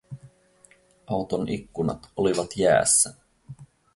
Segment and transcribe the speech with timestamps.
[1.07, 3.13] Auton ikkunat ovat jäässä